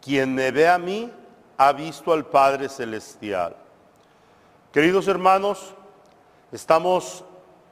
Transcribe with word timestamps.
Quien 0.01 0.35
me 0.35 0.51
ve 0.51 0.67
a 0.67 0.77
mí 0.77 1.09
ha 1.55 1.71
visto 1.71 2.11
al 2.11 2.25
Padre 2.25 2.67
Celestial. 2.67 3.55
Queridos 4.73 5.07
hermanos, 5.07 5.73
estamos 6.51 7.23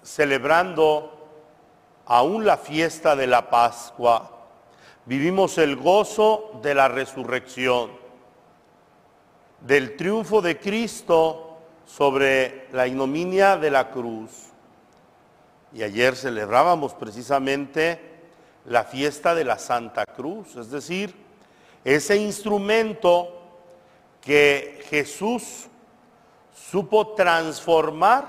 celebrando 0.02 1.28
aún 2.06 2.46
la 2.46 2.56
fiesta 2.56 3.18
de 3.18 3.28
la 3.28 3.50
Pascua. 3.50 4.32
Vivimos 5.06 5.58
el 5.58 5.76
gozo 5.76 6.58
de 6.64 6.74
la 6.74 6.88
resurrección, 6.88 7.92
del 9.60 9.98
triunfo 9.98 10.42
de 10.42 10.58
Cristo 10.58 11.46
sobre 11.86 12.68
la 12.72 12.88
ignominia 12.88 13.58
de 13.58 13.72
la 13.72 13.92
cruz. 13.92 14.32
Y 15.74 15.84
ayer 15.84 16.16
celebrábamos 16.16 16.94
precisamente 16.94 18.00
la 18.66 18.84
fiesta 18.84 19.36
de 19.36 19.44
la 19.44 19.60
Santa 19.60 20.06
Cruz, 20.06 20.56
es 20.56 20.72
decir, 20.72 21.14
ese 21.84 22.18
instrumento 22.18 23.42
que 24.22 24.84
Jesús 24.90 25.68
supo 26.54 27.14
transformar 27.14 28.26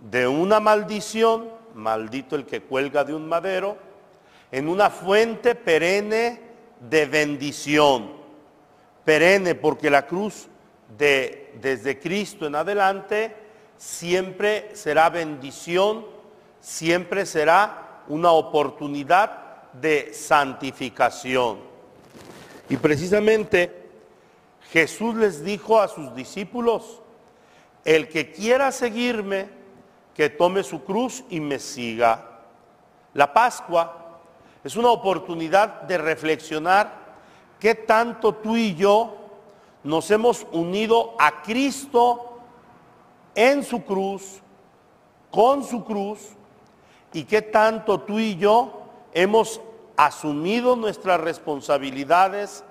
de 0.00 0.26
una 0.26 0.60
maldición, 0.60 1.48
maldito 1.74 2.36
el 2.36 2.44
que 2.44 2.60
cuelga 2.60 3.04
de 3.04 3.14
un 3.14 3.26
madero, 3.26 3.78
en 4.50 4.68
una 4.68 4.90
fuente 4.90 5.54
perenne 5.54 6.40
de 6.78 7.06
bendición. 7.06 8.12
Perenne 9.04 9.54
porque 9.54 9.88
la 9.88 10.06
cruz 10.06 10.48
de, 10.96 11.54
desde 11.60 11.98
Cristo 11.98 12.46
en 12.46 12.54
adelante 12.54 13.36
siempre 13.76 14.70
será 14.74 15.10
bendición, 15.10 16.06
siempre 16.60 17.26
será 17.26 18.02
una 18.08 18.30
oportunidad 18.30 19.70
de 19.72 20.12
santificación. 20.14 21.58
Y 22.68 22.76
precisamente 22.76 23.82
Jesús 24.70 25.14
les 25.16 25.44
dijo 25.44 25.80
a 25.80 25.88
sus 25.88 26.14
discípulos, 26.14 27.00
el 27.84 28.08
que 28.08 28.30
quiera 28.30 28.70
seguirme, 28.70 29.48
que 30.14 30.30
tome 30.30 30.62
su 30.62 30.84
cruz 30.84 31.24
y 31.28 31.40
me 31.40 31.58
siga. 31.58 32.40
La 33.14 33.32
Pascua 33.32 34.20
es 34.62 34.76
una 34.76 34.90
oportunidad 34.90 35.82
de 35.82 35.98
reflexionar 35.98 36.92
qué 37.58 37.74
tanto 37.74 38.34
tú 38.34 38.56
y 38.56 38.74
yo 38.74 39.21
nos 39.84 40.10
hemos 40.10 40.46
unido 40.52 41.14
a 41.18 41.42
Cristo 41.42 42.38
en 43.34 43.64
su 43.64 43.84
cruz, 43.84 44.40
con 45.30 45.64
su 45.64 45.84
cruz, 45.84 46.20
y 47.12 47.24
qué 47.24 47.42
tanto 47.42 48.00
tú 48.00 48.18
y 48.18 48.36
yo 48.36 48.82
hemos 49.12 49.60
asumido 49.96 50.76
nuestras 50.76 51.20
responsabilidades, 51.20 52.64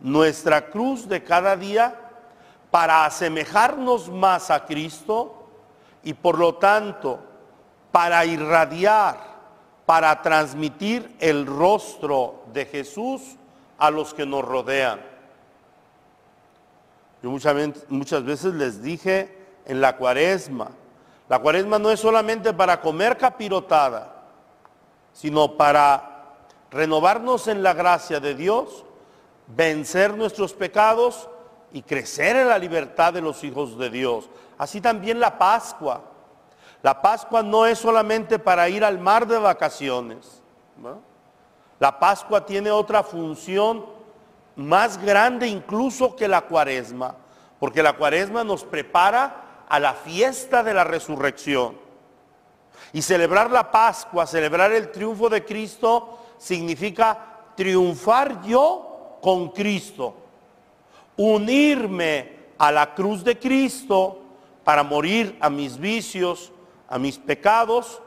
nuestra 0.00 0.70
cruz 0.70 1.08
de 1.08 1.24
cada 1.24 1.56
día, 1.56 1.98
para 2.70 3.04
asemejarnos 3.04 4.08
más 4.08 4.50
a 4.50 4.66
Cristo 4.66 5.48
y 6.04 6.14
por 6.14 6.38
lo 6.38 6.56
tanto 6.56 7.18
para 7.90 8.24
irradiar 8.26 9.28
para 9.88 10.20
transmitir 10.20 11.16
el 11.18 11.46
rostro 11.46 12.42
de 12.52 12.66
Jesús 12.66 13.22
a 13.78 13.90
los 13.90 14.12
que 14.12 14.26
nos 14.26 14.44
rodean. 14.44 15.00
Yo 17.22 17.30
muchas, 17.30 18.24
veces 18.24 18.54
les 18.54 18.82
dije 18.82 19.36
en 19.64 19.80
la 19.80 19.96
cuaresma, 19.96 20.70
la 21.28 21.40
cuaresma 21.40 21.78
no 21.78 21.90
es 21.90 22.00
solamente 22.00 22.52
para 22.54 22.80
comer 22.80 23.16
capirotada, 23.16 24.22
sino 25.12 25.56
para 25.56 26.36
renovarnos 26.70 27.48
en 27.48 27.62
la 27.62 27.74
gracia 27.74 28.20
de 28.20 28.34
Dios, 28.34 28.84
vencer 29.48 30.16
nuestros 30.16 30.54
pecados 30.54 31.28
y 31.72 31.82
crecer 31.82 32.36
en 32.36 32.48
la 32.48 32.58
libertad 32.58 33.12
de 33.12 33.20
los 33.20 33.42
hijos 33.44 33.76
de 33.78 33.90
Dios. 33.90 34.30
Así 34.56 34.80
también 34.80 35.20
la 35.20 35.36
Pascua. 35.36 36.02
La 36.82 37.02
Pascua 37.02 37.42
no 37.42 37.66
es 37.66 37.78
solamente 37.78 38.38
para 38.38 38.68
ir 38.68 38.84
al 38.84 38.98
mar 38.98 39.26
de 39.26 39.38
vacaciones. 39.38 40.42
La 41.80 41.98
Pascua 41.98 42.46
tiene 42.46 42.70
otra 42.70 43.02
función 43.02 43.97
más 44.58 45.00
grande 45.00 45.46
incluso 45.46 46.16
que 46.16 46.26
la 46.26 46.42
cuaresma, 46.42 47.14
porque 47.60 47.82
la 47.82 47.94
cuaresma 47.94 48.42
nos 48.42 48.64
prepara 48.64 49.64
a 49.68 49.78
la 49.78 49.94
fiesta 49.94 50.62
de 50.62 50.74
la 50.74 50.82
resurrección. 50.82 51.78
Y 52.92 53.02
celebrar 53.02 53.50
la 53.50 53.70
Pascua, 53.70 54.26
celebrar 54.26 54.72
el 54.72 54.90
triunfo 54.90 55.28
de 55.28 55.44
Cristo, 55.44 56.18
significa 56.38 57.52
triunfar 57.54 58.42
yo 58.42 59.18
con 59.20 59.50
Cristo, 59.50 60.14
unirme 61.16 62.38
a 62.58 62.72
la 62.72 62.94
cruz 62.94 63.22
de 63.22 63.38
Cristo 63.38 64.20
para 64.64 64.82
morir 64.82 65.36
a 65.40 65.48
mis 65.50 65.78
vicios, 65.78 66.50
a 66.88 66.98
mis 66.98 67.16
pecados 67.16 68.02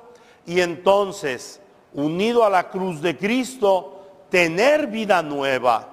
y 0.46 0.60
entonces, 0.60 1.62
unido 1.94 2.44
a 2.44 2.50
la 2.50 2.70
cruz 2.70 3.02
de 3.02 3.18
Cristo, 3.18 4.02
tener 4.30 4.88
vida 4.88 5.22
nueva, 5.22 5.91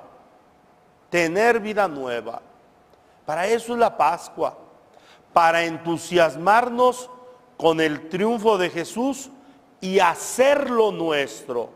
tener 1.11 1.61
vida 1.61 1.89
nueva. 1.89 2.43
Para 3.25 3.47
eso 3.47 3.73
es 3.73 3.79
la 3.79 3.97
Pascua, 3.97 4.57
para 5.33 5.65
entusiasmarnos 5.65 7.11
con 7.57 7.81
el 7.81 8.09
triunfo 8.09 8.57
de 8.57 8.71
Jesús 8.71 9.31
y 9.81 9.99
hacerlo 9.99 10.93
nuestro, 10.93 11.71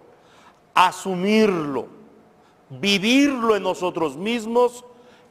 asumirlo, 0.75 1.87
vivirlo 2.71 3.56
en 3.56 3.62
nosotros 3.62 4.16
mismos 4.16 4.84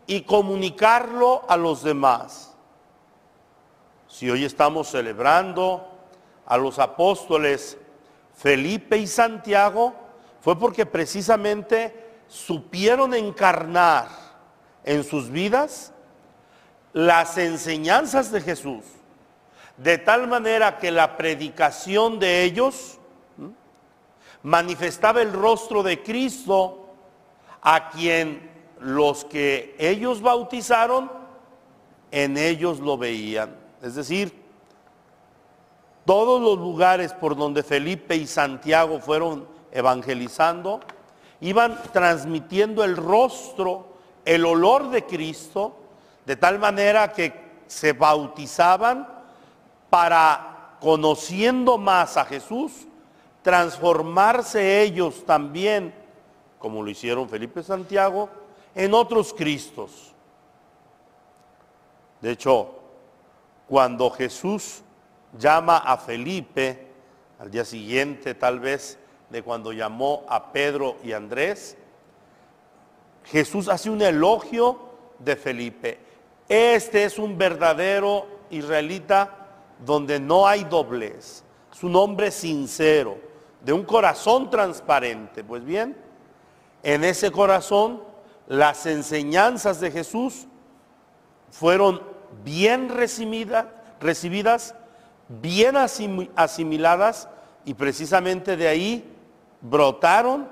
y 0.07 0.21
comunicarlo 0.21 1.43
a 1.47 1.57
los 1.57 1.83
demás. 1.83 2.55
Si 4.07 4.29
hoy 4.29 4.43
estamos 4.43 4.89
celebrando 4.89 5.87
a 6.45 6.57
los 6.57 6.79
apóstoles 6.79 7.77
Felipe 8.35 8.97
y 8.97 9.07
Santiago, 9.07 9.93
fue 10.41 10.57
porque 10.57 10.85
precisamente 10.85 12.00
supieron 12.31 13.13
encarnar 13.13 14.07
en 14.85 15.03
sus 15.03 15.29
vidas 15.29 15.91
las 16.93 17.37
enseñanzas 17.37 18.31
de 18.31 18.39
Jesús, 18.39 18.85
de 19.75 19.97
tal 19.97 20.29
manera 20.29 20.77
que 20.77 20.91
la 20.91 21.17
predicación 21.17 22.19
de 22.19 22.43
ellos 22.43 22.99
manifestaba 24.43 25.21
el 25.21 25.33
rostro 25.33 25.83
de 25.83 26.01
Cristo 26.01 26.87
a 27.61 27.89
quien 27.89 28.49
los 28.79 29.25
que 29.25 29.75
ellos 29.77 30.21
bautizaron, 30.21 31.11
en 32.11 32.37
ellos 32.37 32.79
lo 32.79 32.97
veían. 32.97 33.57
Es 33.81 33.95
decir, 33.95 34.33
todos 36.05 36.41
los 36.41 36.57
lugares 36.57 37.13
por 37.13 37.35
donde 37.35 37.61
Felipe 37.61 38.15
y 38.15 38.25
Santiago 38.25 39.01
fueron 39.01 39.47
evangelizando, 39.73 40.79
iban 41.41 41.81
transmitiendo 41.91 42.83
el 42.83 42.95
rostro, 42.95 43.87
el 44.23 44.45
olor 44.45 44.89
de 44.89 45.05
Cristo, 45.05 45.75
de 46.25 46.35
tal 46.35 46.59
manera 46.59 47.11
que 47.11 47.33
se 47.67 47.93
bautizaban 47.93 49.07
para, 49.89 50.77
conociendo 50.79 51.77
más 51.77 52.15
a 52.17 52.25
Jesús, 52.25 52.87
transformarse 53.41 54.81
ellos 54.81 55.25
también, 55.25 55.93
como 56.59 56.83
lo 56.83 56.89
hicieron 56.89 57.27
Felipe 57.27 57.63
Santiago, 57.63 58.29
en 58.75 58.93
otros 58.93 59.33
Cristos. 59.33 60.13
De 62.21 62.31
hecho, 62.31 62.75
cuando 63.67 64.11
Jesús 64.11 64.83
llama 65.39 65.77
a 65.77 65.97
Felipe, 65.97 66.87
al 67.39 67.49
día 67.49 67.65
siguiente 67.65 68.35
tal 68.35 68.59
vez 68.59 68.99
de 69.31 69.41
cuando 69.43 69.71
llamó 69.71 70.25
a 70.27 70.51
Pedro 70.51 70.97
y 71.03 71.13
Andrés, 71.13 71.77
Jesús 73.25 73.69
hace 73.69 73.89
un 73.89 74.01
elogio 74.01 74.79
de 75.19 75.35
Felipe. 75.35 75.99
Este 76.49 77.05
es 77.05 77.17
un 77.17 77.37
verdadero 77.37 78.27
israelita 78.49 79.37
donde 79.85 80.19
no 80.19 80.47
hay 80.47 80.65
doblez. 80.65 81.43
Es 81.71 81.83
un 81.83 81.95
hombre 81.95 82.29
sincero, 82.31 83.17
de 83.63 83.71
un 83.71 83.83
corazón 83.83 84.49
transparente. 84.49 85.43
Pues 85.43 85.63
bien, 85.63 85.95
en 86.83 87.03
ese 87.05 87.31
corazón 87.31 88.03
las 88.47 88.85
enseñanzas 88.85 89.79
de 89.79 89.91
Jesús 89.91 90.47
fueron 91.51 92.01
bien 92.43 92.89
recibidas, 92.89 94.75
bien 95.29 95.77
asimiladas 96.35 97.29
y 97.63 97.73
precisamente 97.75 98.57
de 98.57 98.67
ahí 98.67 99.10
brotaron 99.61 100.47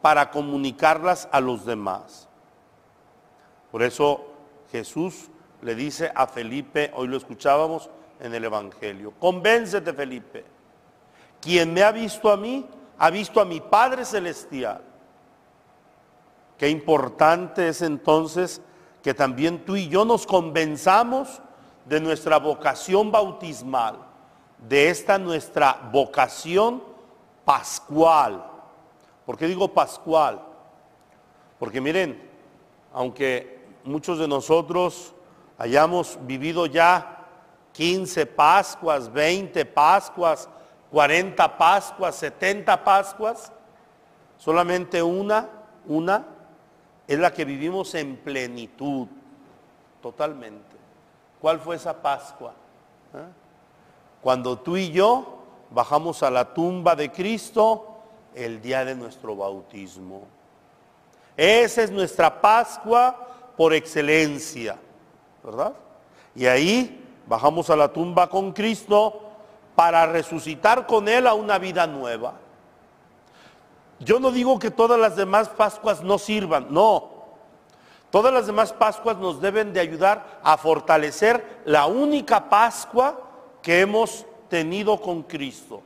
para 0.00 0.30
comunicarlas 0.30 1.28
a 1.32 1.40
los 1.40 1.64
demás. 1.64 2.28
Por 3.70 3.82
eso 3.82 4.24
Jesús 4.70 5.30
le 5.62 5.74
dice 5.74 6.12
a 6.14 6.26
Felipe, 6.26 6.92
hoy 6.94 7.08
lo 7.08 7.16
escuchábamos 7.16 7.90
en 8.20 8.34
el 8.34 8.44
Evangelio, 8.44 9.12
convéncete 9.18 9.92
Felipe, 9.92 10.44
quien 11.40 11.72
me 11.72 11.82
ha 11.82 11.92
visto 11.92 12.30
a 12.30 12.36
mí, 12.36 12.66
ha 12.98 13.10
visto 13.10 13.40
a 13.40 13.44
mi 13.44 13.60
Padre 13.60 14.04
Celestial. 14.04 14.82
Qué 16.56 16.68
importante 16.68 17.68
es 17.68 17.82
entonces 17.82 18.62
que 19.02 19.12
también 19.12 19.64
tú 19.64 19.76
y 19.76 19.88
yo 19.88 20.04
nos 20.04 20.26
convenzamos 20.26 21.42
de 21.84 22.00
nuestra 22.00 22.38
vocación 22.38 23.10
bautismal, 23.10 23.98
de 24.58 24.88
esta 24.88 25.18
nuestra 25.18 25.90
vocación 25.92 26.82
pascual. 27.44 28.53
¿Por 29.26 29.36
qué 29.38 29.46
digo 29.46 29.68
pascual? 29.68 30.40
Porque 31.58 31.80
miren, 31.80 32.30
aunque 32.92 33.66
muchos 33.84 34.18
de 34.18 34.28
nosotros 34.28 35.14
hayamos 35.58 36.18
vivido 36.22 36.66
ya 36.66 37.26
15 37.72 38.26
Pascuas, 38.26 39.12
20 39.12 39.64
Pascuas, 39.66 40.48
40 40.90 41.58
Pascuas, 41.58 42.14
70 42.16 42.84
Pascuas, 42.84 43.52
solamente 44.36 45.02
una, 45.02 45.48
una 45.86 46.26
es 47.06 47.18
la 47.18 47.32
que 47.32 47.44
vivimos 47.44 47.94
en 47.94 48.16
plenitud, 48.16 49.08
totalmente. 50.00 50.76
¿Cuál 51.40 51.60
fue 51.60 51.76
esa 51.76 52.00
Pascua? 52.00 52.54
¿Eh? 53.14 53.26
Cuando 54.22 54.58
tú 54.58 54.76
y 54.76 54.90
yo 54.90 55.38
bajamos 55.70 56.22
a 56.22 56.30
la 56.30 56.54
tumba 56.54 56.94
de 56.94 57.10
Cristo 57.10 57.93
el 58.34 58.60
día 58.60 58.84
de 58.84 58.94
nuestro 58.94 59.36
bautismo. 59.36 60.26
Esa 61.36 61.82
es 61.82 61.90
nuestra 61.90 62.40
Pascua 62.40 63.52
por 63.56 63.72
excelencia, 63.72 64.76
¿verdad? 65.42 65.74
Y 66.34 66.46
ahí 66.46 67.04
bajamos 67.26 67.70
a 67.70 67.76
la 67.76 67.92
tumba 67.92 68.28
con 68.28 68.52
Cristo 68.52 69.20
para 69.74 70.06
resucitar 70.06 70.86
con 70.86 71.08
Él 71.08 71.26
a 71.26 71.34
una 71.34 71.58
vida 71.58 71.86
nueva. 71.86 72.34
Yo 74.00 74.20
no 74.20 74.30
digo 74.30 74.58
que 74.58 74.70
todas 74.70 74.98
las 74.98 75.16
demás 75.16 75.48
Pascuas 75.48 76.02
no 76.02 76.18
sirvan, 76.18 76.66
no. 76.70 77.10
Todas 78.10 78.32
las 78.32 78.46
demás 78.46 78.72
Pascuas 78.72 79.16
nos 79.16 79.40
deben 79.40 79.72
de 79.72 79.80
ayudar 79.80 80.40
a 80.42 80.56
fortalecer 80.56 81.62
la 81.64 81.86
única 81.86 82.48
Pascua 82.48 83.20
que 83.62 83.80
hemos 83.80 84.26
tenido 84.48 85.00
con 85.00 85.22
Cristo. 85.22 85.82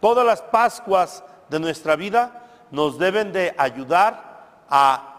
Todas 0.00 0.24
las 0.24 0.40
Pascuas 0.42 1.22
de 1.48 1.60
nuestra 1.60 1.96
vida 1.96 2.44
nos 2.70 2.98
deben 2.98 3.32
de 3.32 3.54
ayudar 3.58 4.64
a 4.68 5.10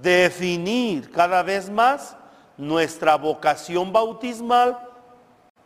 definir 0.00 1.10
cada 1.10 1.42
vez 1.42 1.68
más 1.68 2.16
nuestra 2.56 3.16
vocación 3.16 3.92
bautismal, 3.92 4.78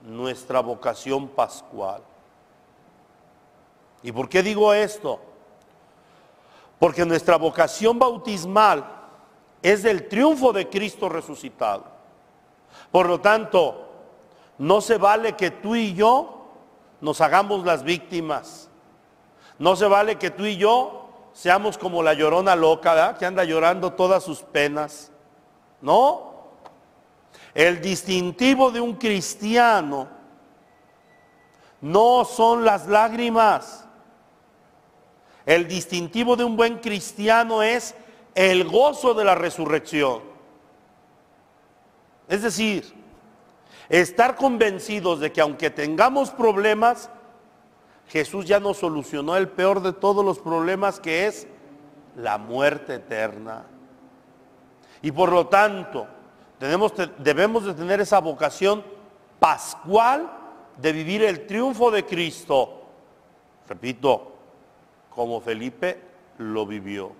nuestra 0.00 0.60
vocación 0.60 1.28
pascual. 1.28 2.02
¿Y 4.02 4.12
por 4.12 4.28
qué 4.28 4.42
digo 4.42 4.72
esto? 4.72 5.20
Porque 6.78 7.04
nuestra 7.04 7.36
vocación 7.36 7.98
bautismal 7.98 8.84
es 9.62 9.82
del 9.82 10.08
triunfo 10.08 10.52
de 10.52 10.68
Cristo 10.68 11.08
resucitado. 11.08 11.84
Por 12.90 13.08
lo 13.08 13.20
tanto, 13.20 13.88
no 14.58 14.80
se 14.80 14.98
vale 14.98 15.34
que 15.34 15.50
tú 15.50 15.74
y 15.74 15.94
yo 15.94 16.43
nos 17.04 17.20
hagamos 17.20 17.66
las 17.66 17.84
víctimas. 17.84 18.70
No 19.58 19.76
se 19.76 19.86
vale 19.86 20.16
que 20.16 20.30
tú 20.30 20.46
y 20.46 20.56
yo 20.56 21.10
seamos 21.34 21.76
como 21.76 22.02
la 22.02 22.14
llorona 22.14 22.56
loca, 22.56 23.14
que 23.18 23.26
anda 23.26 23.44
llorando 23.44 23.92
todas 23.92 24.24
sus 24.24 24.40
penas. 24.40 25.12
No, 25.82 26.32
el 27.52 27.82
distintivo 27.82 28.70
de 28.70 28.80
un 28.80 28.94
cristiano 28.94 30.08
no 31.82 32.24
son 32.24 32.64
las 32.64 32.86
lágrimas. 32.86 33.86
El 35.44 35.68
distintivo 35.68 36.36
de 36.36 36.44
un 36.44 36.56
buen 36.56 36.78
cristiano 36.78 37.62
es 37.62 37.94
el 38.34 38.64
gozo 38.64 39.12
de 39.12 39.24
la 39.24 39.34
resurrección. 39.34 40.22
Es 42.28 42.40
decir, 42.40 43.03
estar 43.88 44.36
convencidos 44.36 45.20
de 45.20 45.32
que 45.32 45.40
aunque 45.40 45.70
tengamos 45.70 46.30
problemas, 46.30 47.10
Jesús 48.08 48.44
ya 48.44 48.60
nos 48.60 48.78
solucionó 48.78 49.36
el 49.36 49.48
peor 49.48 49.82
de 49.82 49.92
todos 49.92 50.24
los 50.24 50.38
problemas 50.38 51.00
que 51.00 51.26
es 51.26 51.46
la 52.16 52.38
muerte 52.38 52.94
eterna. 52.94 53.64
Y 55.02 55.12
por 55.12 55.32
lo 55.32 55.48
tanto, 55.48 56.06
debemos 56.58 57.64
de 57.64 57.74
tener 57.74 58.00
esa 58.00 58.20
vocación 58.20 58.84
pascual 59.38 60.30
de 60.78 60.92
vivir 60.92 61.22
el 61.22 61.46
triunfo 61.46 61.90
de 61.90 62.04
Cristo. 62.04 62.82
Repito, 63.68 64.32
como 65.10 65.40
Felipe 65.40 66.00
lo 66.38 66.66
vivió. 66.66 67.12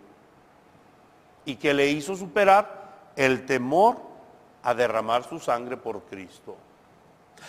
Y 1.45 1.57
que 1.57 1.75
le 1.75 1.89
hizo 1.91 2.17
superar 2.17 3.11
el 3.17 3.45
temor 3.45 4.14
a 4.65 4.75
derramar 4.75 5.23
su 5.23 5.39
sangre 5.39 5.77
por 5.77 6.03
Cristo. 6.05 6.57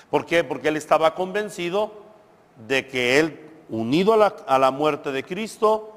¿Por 0.10 0.26
qué? 0.26 0.44
Porque 0.44 0.68
él 0.68 0.76
estaba 0.76 1.16
convencido 1.16 1.92
de 2.68 2.88
que 2.88 3.20
él, 3.20 3.50
unido 3.70 4.14
a 4.14 4.18
la, 4.18 4.36
a 4.46 4.60
la 4.60 4.70
muerte 4.70 5.12
de 5.12 5.24
Cristo, 5.24 5.94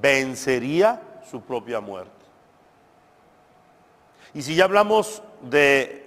vencería 0.00 1.00
su 1.30 1.40
propia 1.40 1.80
muerte. 1.80 2.12
Y 4.34 4.42
si 4.42 4.54
ya 4.56 4.64
hablamos 4.64 5.22
de 5.40 6.06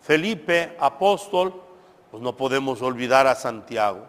Felipe, 0.00 0.76
apóstol, 0.78 1.60
pues 2.10 2.22
no 2.22 2.36
podemos 2.36 2.80
olvidar 2.80 3.26
a 3.26 3.34
Santiago, 3.34 4.06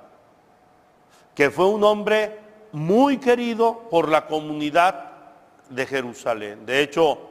que 1.35 1.49
fue 1.49 1.65
un 1.65 1.83
hombre 1.83 2.39
muy 2.71 3.17
querido 3.17 3.89
por 3.89 4.07
la 4.07 4.27
comunidad 4.27 5.11
de 5.69 5.85
Jerusalén. 5.85 6.65
De 6.65 6.81
hecho, 6.81 7.28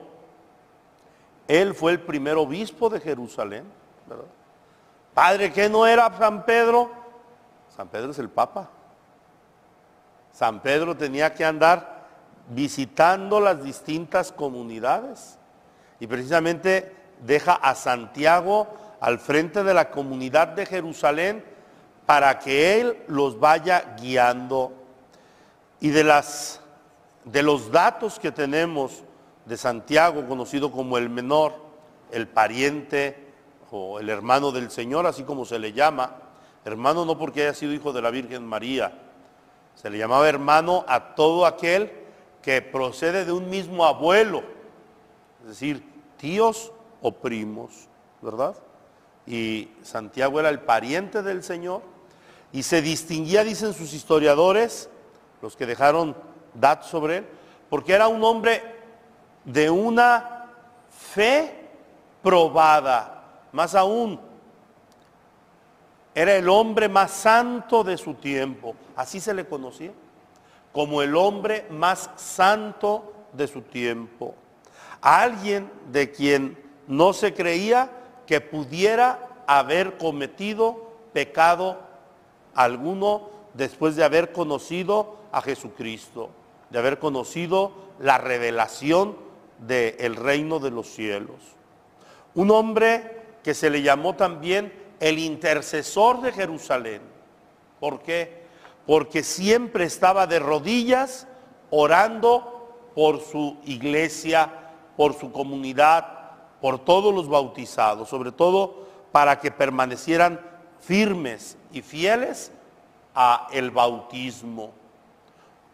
él 1.49 1.75
fue 1.75 1.93
el 1.93 2.01
primer 2.01 2.37
obispo 2.37 2.91
de 2.91 3.01
Jerusalén. 3.01 3.65
Padre, 5.15 5.51
que 5.51 5.69
no 5.69 5.87
era 5.87 6.15
San 6.17 6.45
Pedro? 6.45 6.91
San 7.75 7.89
Pedro 7.89 8.11
es 8.11 8.19
el 8.19 8.29
Papa. 8.29 8.69
San 10.31 10.61
Pedro 10.61 10.97
tenía 10.97 11.33
que 11.33 11.45
andar 11.45 12.07
visitando 12.51 13.41
las 13.41 13.65
distintas 13.65 14.31
comunidades. 14.31 15.39
Y 15.99 16.07
precisamente 16.07 16.95
deja 17.25 17.55
a 17.55 17.75
Santiago 17.75 18.69
al 19.01 19.19
frente 19.19 19.65
de 19.65 19.75
la 19.75 19.91
comunidad 19.91 20.49
de 20.49 20.67
Jerusalén 20.67 21.45
para 22.05 22.39
que 22.39 22.81
él 22.81 23.03
los 23.09 23.41
vaya 23.41 23.97
guiando. 23.99 24.73
Y 25.81 25.91
de, 25.91 26.05
las, 26.05 26.61
de 27.25 27.43
los 27.43 27.73
datos 27.73 28.19
que 28.19 28.33
tenemos 28.33 29.03
de 29.49 29.57
Santiago, 29.57 30.27
conocido 30.29 30.71
como 30.71 30.99
el 30.99 31.09
menor, 31.09 31.55
el 32.13 32.29
pariente 32.29 33.17
o 33.71 33.99
el 33.99 34.11
hermano 34.11 34.53
del 34.53 34.71
Señor, 34.71 35.07
así 35.07 35.23
como 35.25 35.47
se 35.47 35.59
le 35.59 35.73
llama, 35.73 36.17
hermano 36.67 37.07
no 37.07 37.19
porque 37.19 37.43
haya 37.43 37.55
sido 37.55 37.73
hijo 37.73 37.95
de 37.95 38.03
la 38.03 38.11
Virgen 38.11 38.47
María, 38.47 38.93
se 39.75 39.89
le 39.89 39.97
llamaba 39.97 40.29
hermano 40.29 40.85
a 40.87 41.15
todo 41.15 41.47
aquel 41.47 41.91
que 42.43 42.61
procede 42.61 43.25
de 43.25 43.33
un 43.33 43.49
mismo 43.49 43.87
abuelo, 43.87 44.43
es 45.43 45.49
decir, 45.49 45.83
tíos 46.19 46.71
o 47.01 47.13
primos, 47.13 47.89
¿verdad? 48.21 48.55
Y 49.27 49.71
Santiago 49.83 50.41
era 50.41 50.51
el 50.51 50.61
pariente 50.61 51.23
del 51.23 51.43
Señor 51.43 51.83
y 52.53 52.65
se 52.65 52.83
distinguía, 52.83 53.45
dicen 53.45 53.73
sus 53.73 53.95
historiadores, 53.95 54.91
los 55.41 55.57
que 55.57 55.65
dejaron 55.65 56.17
datos 56.53 56.89
sobre 56.89 57.19
él, 57.19 57.27
porque 57.71 57.93
era 57.93 58.09
un 58.09 58.23
hombre 58.25 58.78
de 59.49 59.71
una 59.71 60.45
fe 60.91 61.71
probada, 62.23 63.25
más 63.51 63.75
aún, 63.75 64.21
era 66.15 66.35
el 66.37 66.49
hombre 66.51 66.89
más 66.89 67.11
santo 67.13 67.83
de 67.83 67.97
su 67.97 68.15
tiempo, 68.15 68.75
así 68.95 69.21
se 69.21 69.33
le 69.33 69.47
conocía, 69.47 69.93
como 70.71 71.01
el 71.01 71.17
hombre 71.17 71.67
más 71.71 72.11
santo 72.17 73.15
de 73.33 73.47
su 73.47 73.63
tiempo. 73.63 74.35
Alguien 75.01 75.73
de 75.91 76.11
quien 76.13 76.59
no 76.87 77.15
se 77.15 77.33
creía 77.33 77.91
que 78.27 78.43
pudiera 78.43 79.29
haber 79.47 79.97
cometido 79.97 80.91
pecado 81.15 81.79
alguno 82.55 83.31
después 83.55 83.97
de 83.97 84.05
haber 84.05 84.33
conocido 84.33 85.17
a 85.33 85.41
Jesucristo, 85.41 86.29
de 86.69 86.81
haber 86.81 86.99
conocido 86.99 87.73
la 87.99 88.19
revelación 88.19 89.28
del 89.67 90.17
reino 90.17 90.59
de 90.59 90.71
los 90.71 90.89
cielos. 90.89 91.37
Un 92.35 92.51
hombre 92.51 93.23
que 93.43 93.55
se 93.55 93.71
le 93.71 93.83
llamó 93.83 94.15
también 94.15 94.73
el 95.01 95.19
intercesor 95.19 96.21
de 96.21 96.33
Jerusalén. 96.33 97.03
¿Por 97.81 98.01
qué? 98.01 98.43
Porque 98.87 99.23
siempre 99.23 99.85
estaba 99.85 100.27
de 100.27 100.39
rodillas 100.39 101.27
orando 101.71 102.91
por 102.95 103.21
su 103.21 103.57
iglesia 103.65 104.51
por 104.99 105.15
su 105.15 105.31
comunidad, 105.31 106.05
por 106.61 106.85
todos 106.85 107.15
los 107.15 107.29
bautizados, 107.29 108.09
sobre 108.09 108.33
todo 108.33 108.89
para 109.13 109.39
que 109.39 109.53
permanecieran 109.53 110.41
firmes 110.81 111.57
y 111.73 111.83
fieles 111.83 112.51
a 113.15 113.47
el 113.53 113.71
bautismo. 113.71 114.73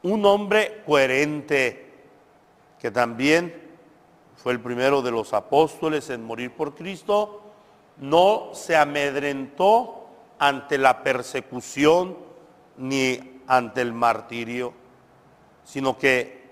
Un 0.02 0.26
hombre 0.26 0.82
coherente 0.84 1.90
que 2.78 2.90
también 2.90 3.63
fue 4.44 4.52
el 4.52 4.60
primero 4.60 5.00
de 5.00 5.10
los 5.10 5.32
apóstoles 5.32 6.10
en 6.10 6.22
morir 6.22 6.50
por 6.50 6.74
Cristo, 6.74 7.40
no 7.96 8.50
se 8.52 8.76
amedrentó 8.76 10.06
ante 10.38 10.76
la 10.76 11.02
persecución 11.02 12.14
ni 12.76 13.40
ante 13.46 13.80
el 13.80 13.94
martirio, 13.94 14.74
sino 15.64 15.96
que 15.96 16.44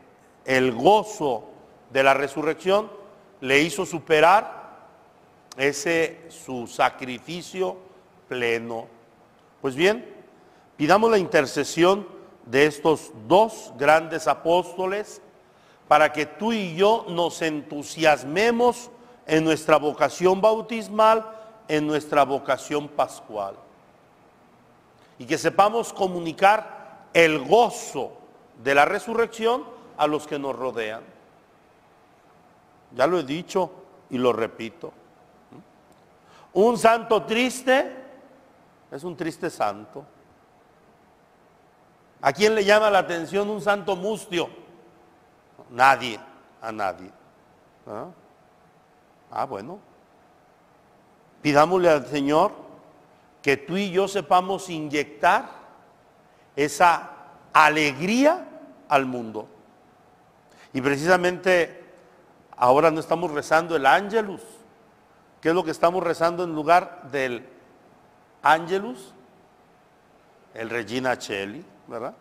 el 0.46 0.72
gozo 0.72 1.50
de 1.92 2.02
la 2.02 2.14
resurrección 2.14 2.90
le 3.42 3.60
hizo 3.60 3.84
superar 3.84 4.88
ese 5.58 6.22
su 6.30 6.66
sacrificio 6.66 7.76
pleno. 8.26 8.86
Pues 9.60 9.74
bien, 9.74 10.14
pidamos 10.78 11.10
la 11.10 11.18
intercesión 11.18 12.08
de 12.46 12.64
estos 12.64 13.12
dos 13.28 13.74
grandes 13.76 14.28
apóstoles 14.28 15.20
para 15.92 16.10
que 16.10 16.24
tú 16.24 16.54
y 16.54 16.74
yo 16.74 17.04
nos 17.10 17.42
entusiasmemos 17.42 18.90
en 19.26 19.44
nuestra 19.44 19.76
vocación 19.76 20.40
bautismal, 20.40 21.30
en 21.68 21.86
nuestra 21.86 22.24
vocación 22.24 22.88
pascual. 22.88 23.56
Y 25.18 25.26
que 25.26 25.36
sepamos 25.36 25.92
comunicar 25.92 27.08
el 27.12 27.40
gozo 27.40 28.12
de 28.64 28.74
la 28.74 28.86
resurrección 28.86 29.64
a 29.98 30.06
los 30.06 30.26
que 30.26 30.38
nos 30.38 30.56
rodean. 30.56 31.02
Ya 32.96 33.06
lo 33.06 33.18
he 33.18 33.24
dicho 33.24 33.70
y 34.08 34.16
lo 34.16 34.32
repito. 34.32 34.94
Un 36.54 36.78
santo 36.78 37.24
triste 37.24 37.96
es 38.90 39.04
un 39.04 39.14
triste 39.14 39.50
santo. 39.50 40.06
¿A 42.22 42.32
quién 42.32 42.54
le 42.54 42.64
llama 42.64 42.90
la 42.90 43.00
atención 43.00 43.50
un 43.50 43.60
santo 43.60 43.94
mustio? 43.94 44.61
Nadie, 45.72 46.20
a 46.60 46.70
nadie. 46.70 47.10
¿Ah? 47.86 48.06
ah, 49.30 49.44
bueno. 49.46 49.78
Pidámosle 51.40 51.88
al 51.88 52.06
Señor 52.06 52.52
que 53.40 53.56
tú 53.56 53.76
y 53.76 53.90
yo 53.90 54.06
sepamos 54.06 54.68
inyectar 54.68 55.48
esa 56.54 57.10
alegría 57.54 58.46
al 58.88 59.06
mundo. 59.06 59.48
Y 60.74 60.82
precisamente 60.82 61.84
ahora 62.56 62.90
no 62.90 63.00
estamos 63.00 63.30
rezando 63.30 63.74
el 63.74 63.86
ángelus. 63.86 64.42
¿Qué 65.40 65.48
es 65.48 65.54
lo 65.54 65.64
que 65.64 65.70
estamos 65.70 66.02
rezando 66.04 66.44
en 66.44 66.54
lugar 66.54 67.08
del 67.10 67.48
ángelus? 68.42 69.14
El 70.52 70.68
Regina 70.68 71.18
Cheli, 71.18 71.64
¿verdad? 71.88 72.14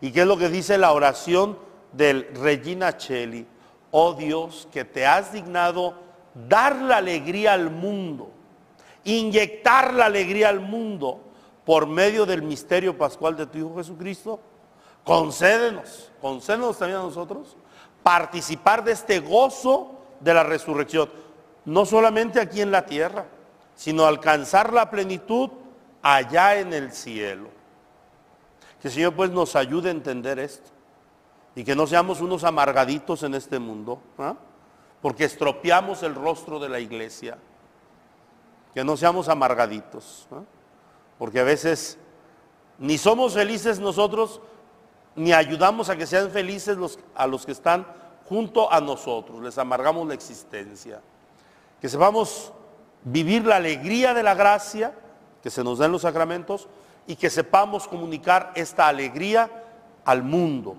¿Y 0.00 0.10
qué 0.12 0.22
es 0.22 0.26
lo 0.26 0.38
que 0.38 0.48
dice 0.48 0.78
la 0.78 0.92
oración 0.92 1.58
del 1.96 2.28
Regina 2.34 2.96
Cheli? 2.96 3.46
Oh 3.90 4.14
Dios, 4.14 4.68
que 4.70 4.84
te 4.84 5.06
has 5.06 5.32
dignado 5.32 5.94
dar 6.34 6.76
la 6.76 6.98
alegría 6.98 7.54
al 7.54 7.70
mundo, 7.70 8.30
inyectar 9.04 9.94
la 9.94 10.06
alegría 10.06 10.50
al 10.50 10.60
mundo 10.60 11.20
por 11.64 11.86
medio 11.86 12.26
del 12.26 12.42
misterio 12.42 12.96
pascual 12.96 13.36
de 13.36 13.46
tu 13.46 13.58
Hijo 13.58 13.76
Jesucristo, 13.76 14.40
concédenos, 15.04 16.12
concédenos 16.20 16.78
también 16.78 17.00
a 17.00 17.04
nosotros 17.04 17.56
participar 18.02 18.84
de 18.84 18.92
este 18.92 19.18
gozo 19.20 19.92
de 20.20 20.34
la 20.34 20.42
resurrección, 20.42 21.10
no 21.64 21.86
solamente 21.86 22.40
aquí 22.40 22.60
en 22.60 22.70
la 22.70 22.86
tierra, 22.86 23.26
sino 23.74 24.04
alcanzar 24.04 24.72
la 24.72 24.90
plenitud 24.90 25.50
allá 26.02 26.58
en 26.58 26.72
el 26.72 26.92
cielo. 26.92 27.48
Que 28.80 28.88
el 28.88 28.94
Señor 28.94 29.14
pues 29.14 29.30
nos 29.30 29.56
ayude 29.56 29.88
a 29.88 29.92
entender 29.92 30.38
esto 30.38 30.75
y 31.56 31.64
que 31.64 31.74
no 31.74 31.86
seamos 31.86 32.20
unos 32.20 32.44
amargaditos 32.44 33.22
en 33.22 33.34
este 33.34 33.58
mundo, 33.58 33.98
¿ah? 34.18 34.34
porque 35.00 35.24
estropeamos 35.24 36.02
el 36.02 36.14
rostro 36.14 36.60
de 36.60 36.68
la 36.68 36.78
iglesia. 36.78 37.38
Que 38.74 38.84
no 38.84 38.96
seamos 38.98 39.30
amargaditos, 39.30 40.28
¿ah? 40.30 40.42
porque 41.18 41.40
a 41.40 41.44
veces 41.44 41.98
ni 42.78 42.98
somos 42.98 43.32
felices 43.32 43.80
nosotros, 43.80 44.42
ni 45.14 45.32
ayudamos 45.32 45.88
a 45.88 45.96
que 45.96 46.06
sean 46.06 46.30
felices 46.30 46.76
a 47.14 47.26
los 47.26 47.46
que 47.46 47.52
están 47.52 47.86
junto 48.28 48.70
a 48.70 48.80
nosotros, 48.82 49.40
les 49.42 49.56
amargamos 49.56 50.06
la 50.06 50.12
existencia. 50.12 51.00
Que 51.80 51.88
sepamos 51.88 52.52
vivir 53.02 53.46
la 53.46 53.56
alegría 53.56 54.12
de 54.12 54.22
la 54.22 54.34
gracia 54.34 54.92
que 55.42 55.48
se 55.48 55.64
nos 55.64 55.78
da 55.78 55.86
en 55.86 55.92
los 55.92 56.02
sacramentos 56.02 56.68
y 57.06 57.16
que 57.16 57.30
sepamos 57.30 57.88
comunicar 57.88 58.52
esta 58.56 58.88
alegría 58.88 59.64
al 60.04 60.22
mundo, 60.22 60.76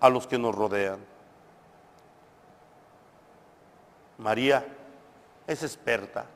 a 0.00 0.08
los 0.08 0.26
que 0.26 0.38
nos 0.38 0.54
rodean. 0.54 0.98
María 4.18 4.66
es 5.46 5.62
experta. 5.62 6.26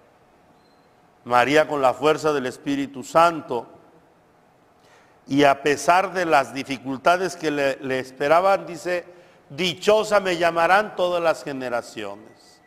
María 1.25 1.67
con 1.67 1.81
la 1.81 1.95
fuerza 1.95 2.33
del 2.33 2.47
Espíritu 2.47 3.03
Santo 3.03 3.67
y 5.27 5.45
a 5.45 5.63
pesar 5.63 6.13
de 6.13 6.27
las 6.27 6.53
dificultades 6.53 7.37
que 7.37 7.51
le, 7.51 7.99
esperaban, 7.99 8.67
dice, 8.67 9.05
dichosa 9.49 10.21
me 10.21 10.37
llamarán 10.37 10.97
todas 10.97 11.23
las 11.23 11.43
generaciones. 11.43 12.61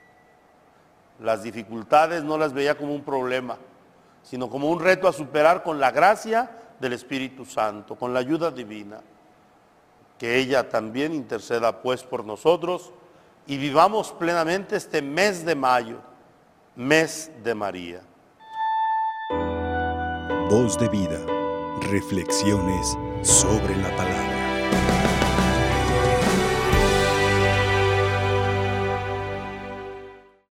Las 1.19 1.43
dificultades 1.43 2.23
no 2.23 2.37
las 2.37 2.53
veía 2.53 2.75
como 2.75 2.93
un 2.93 3.03
problema, 3.03 3.57
sino 4.23 4.49
como 4.49 4.69
un 4.69 4.79
reto 4.79 5.07
a 5.07 5.13
superar 5.13 5.63
con 5.63 5.79
la 5.79 5.91
gracia 5.91 6.49
del 6.79 6.93
Espíritu 6.93 7.45
Santo, 7.45 7.95
con 7.95 8.13
la 8.13 8.19
ayuda 8.19 8.49
divina. 8.51 9.01
Que 10.17 10.37
ella 10.37 10.69
también 10.69 11.13
interceda 11.13 11.81
pues 11.81 12.03
por 12.03 12.25
nosotros 12.25 12.91
y 13.45 13.57
vivamos 13.57 14.11
plenamente 14.11 14.75
este 14.75 15.01
mes 15.01 15.45
de 15.45 15.55
mayo, 15.55 15.97
mes 16.75 17.31
de 17.43 17.55
María. 17.55 18.01
Voz 20.49 20.77
de 20.77 20.89
vida. 20.89 21.19
Reflexiones 21.91 22.97
sobre 23.21 23.75
la 23.77 23.95
palabra. 23.95 24.36